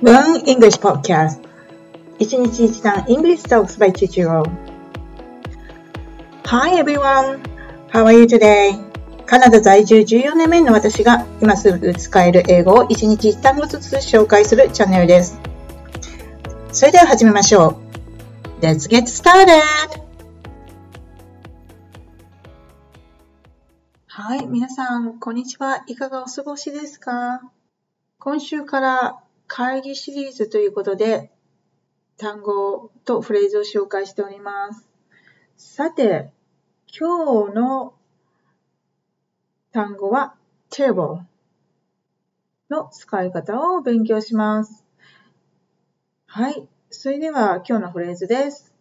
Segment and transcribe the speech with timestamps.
[0.00, 1.40] Learn English Podcast
[2.20, 4.48] 一日一単 English Talks by Chichiro
[6.44, 7.40] Hi everyone!
[7.90, 8.78] How are you today?
[9.26, 15.40] カナダ在住14年目の私が今すぐ使える英語を一日一単語ずつ紹介するチャンネルです。
[16.70, 17.80] それでは始めましょ
[18.60, 18.64] う。
[18.64, 19.62] Let's get started!
[24.06, 25.82] はい、皆さん、こんにちは。
[25.88, 27.42] いかがお過ごしですか
[28.20, 31.32] 今週から会議シリーズということで、
[32.18, 34.86] 単語とフレーズを紹介しております。
[35.56, 36.30] さて、
[36.96, 37.94] 今日の
[39.72, 40.36] 単語は
[40.70, 41.22] table
[42.70, 44.84] の使い方を勉強します。
[46.26, 46.68] はい。
[46.90, 48.74] それでは今日のフレーズです。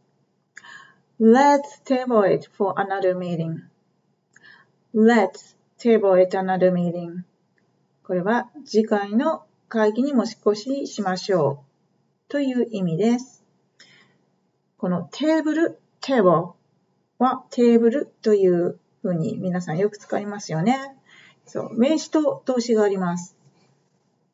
[1.19, 3.61] Let's table it for another meeting.
[4.93, 7.23] Let's table it another meeting.
[8.03, 11.63] これは次回の会議に持ち越ししましょ
[12.27, 13.43] うという意味です。
[14.77, 16.35] このテーブル、テーブル
[17.19, 20.95] はテーブルというふうに皆さんよく使いますよね。
[21.45, 23.35] そう、名詞と動詞があります。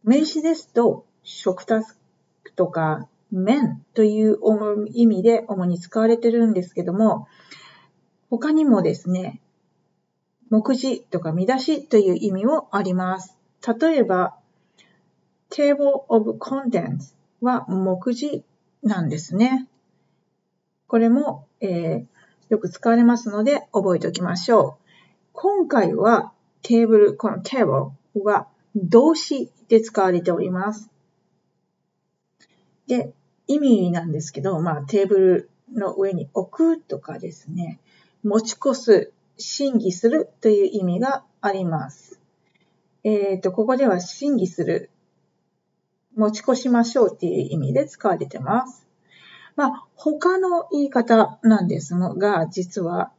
[0.03, 1.95] 名詞ですと、食卓
[2.55, 4.37] とか面という
[4.91, 7.27] 意味で主に使われてるんですけども、
[8.29, 9.41] 他にもですね、
[10.51, 13.37] 目次とか見出しという意味もあります。
[13.79, 14.37] 例えば、
[15.53, 18.43] table of contents は目次
[18.81, 19.67] なんですね。
[20.87, 22.05] これも、えー、
[22.49, 24.89] よく使われますので覚えておきましょう。
[25.31, 30.89] 今回はテーブル、この table は動詞で使われております。
[32.87, 33.13] で、
[33.47, 37.79] 意味なんですけど、まあテーブルの上に置くとかですね、
[38.23, 42.19] 持ち越す、審議するという意味があります。
[43.03, 44.89] えっ、ー、と、ここでは審議する
[46.15, 48.87] 持ち越しましょうっていう意味で使われてます。
[49.55, 53.11] まあ、他の言い方なんですが、実は、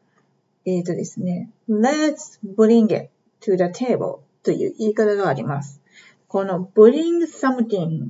[0.64, 3.10] えっ、ー、とですね、let's bring it
[3.40, 5.80] to the table という言い方があります。
[6.26, 8.08] この bring something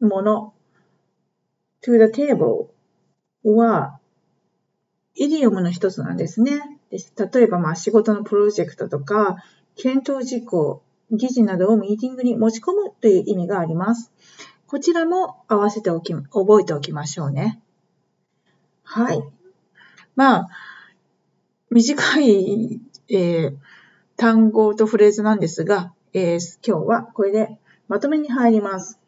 [0.00, 0.54] もの
[1.82, 2.68] to the table
[3.44, 3.98] は、
[5.14, 6.78] イディオムの一つなんですね。
[6.90, 9.36] 例えば、まあ、仕事のプロジェクトとか、
[9.74, 14.12] 検討事項議事などをミーティングに持ち込むという意味があります。
[14.66, 17.60] こちらも合わせておき、覚えておきましょうね。
[18.82, 19.22] はい。
[20.16, 20.48] まあ、
[21.70, 23.56] 短い、えー、
[24.16, 27.58] 単語とフレーズなんですが、えー、今日はこれで
[27.88, 28.98] まとめに入ります。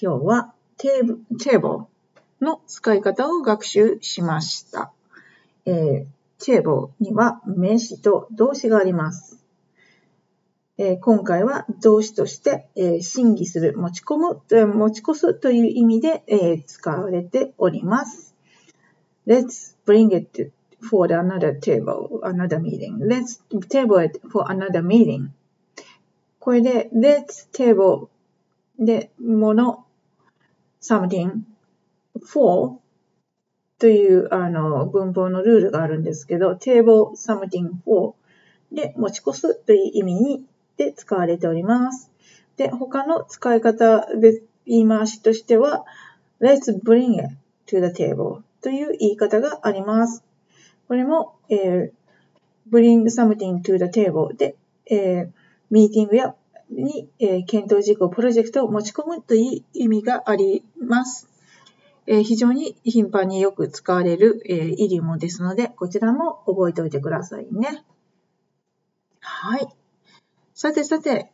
[0.00, 1.68] 今日はテーブテーブ
[2.40, 4.92] ルの使い方を学習しました。
[5.66, 9.43] えー、テーブルには名詞と動詞があります。
[10.76, 14.42] え、今回は動詞として、え、審議する、持ち込む、
[14.74, 18.34] 持ち越すという意味で、え、使われております。
[19.24, 22.98] Let's bring it for another table, another meeting.
[22.98, 25.28] Let's table it for another meeting.
[26.40, 28.08] これで、let's table
[28.76, 29.86] で、もの、
[30.82, 31.42] something,
[32.26, 32.78] for
[33.78, 38.14] というあの文法のルールがあるんですけど、table something for
[38.72, 40.44] で持ち越すという意味に
[40.76, 42.10] で使われております。
[42.56, 44.06] で、他の使い方
[44.66, 45.84] 言い回しとしては、
[46.40, 47.36] let's bring it
[47.66, 50.24] to the table という言い方があります。
[50.88, 51.92] これも、えー、
[52.70, 55.28] bring something to the table で、えー、
[55.70, 56.34] ミーティングや
[56.70, 61.28] に、えー、検討事項、プロジェクトを持ち込むという意味があります。
[62.06, 67.84] えー、非常に頻繁によく使われる、えー、イディオムですので、こちらも覚えておいてくださいね。
[69.20, 69.68] はい。
[70.56, 71.32] さてさて、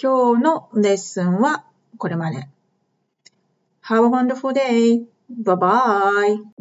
[0.00, 1.64] 今日のレッスンは
[1.96, 2.46] これまで。
[3.82, 5.06] Have a wonderful day.
[5.30, 6.59] Bye bye.